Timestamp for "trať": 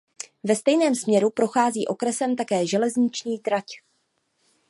3.39-3.65